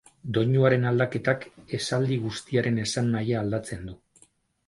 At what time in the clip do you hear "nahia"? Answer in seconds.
3.17-3.39